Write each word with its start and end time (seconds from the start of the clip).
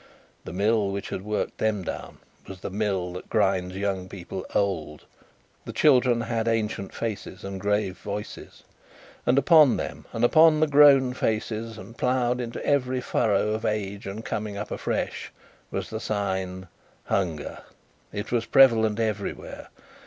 The 0.45 0.51
mill 0.51 0.89
which 0.89 1.09
had 1.09 1.21
worked 1.23 1.59
them 1.59 1.83
down, 1.83 2.17
was 2.47 2.61
the 2.61 2.71
mill 2.71 3.13
that 3.13 3.29
grinds 3.29 3.75
young 3.75 4.09
people 4.09 4.47
old; 4.55 5.05
the 5.63 5.71
children 5.71 6.21
had 6.21 6.47
ancient 6.47 6.91
faces 6.91 7.43
and 7.43 7.61
grave 7.61 7.99
voices; 7.99 8.63
and 9.27 9.37
upon 9.37 9.77
them, 9.77 10.07
and 10.11 10.25
upon 10.25 10.59
the 10.59 10.65
grown 10.65 11.13
faces, 11.13 11.77
and 11.77 11.95
ploughed 11.99 12.41
into 12.41 12.65
every 12.65 12.99
furrow 12.99 13.49
of 13.49 13.63
age 13.63 14.07
and 14.07 14.25
coming 14.25 14.57
up 14.57 14.71
afresh, 14.71 15.31
was 15.69 15.91
the 15.91 15.99
sigh, 15.99 16.47
Hunger. 17.03 17.59
It 18.11 18.31
was 18.31 18.47
prevalent 18.47 18.99
everywhere. 18.99 19.67